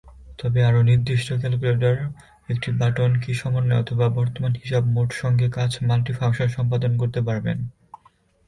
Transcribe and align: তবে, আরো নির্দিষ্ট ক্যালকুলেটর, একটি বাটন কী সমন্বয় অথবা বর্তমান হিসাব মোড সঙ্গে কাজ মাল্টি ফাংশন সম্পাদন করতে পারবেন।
তবে, 0.39 0.59
আরো 0.63 0.79
নির্দিষ্ট 0.81 1.27
ক্যালকুলেটর, 1.33 1.97
একটি 2.49 2.69
বাটন 2.71 3.11
কী 3.19 3.31
সমন্বয় 3.33 3.79
অথবা 3.79 4.05
বর্তমান 4.09 4.53
হিসাব 4.55 4.83
মোড 4.85 5.09
সঙ্গে 5.13 5.47
কাজ 5.49 5.71
মাল্টি 5.81 6.13
ফাংশন 6.13 6.47
সম্পাদন 6.47 6.91
করতে 6.97 7.19
পারবেন। 7.21 7.57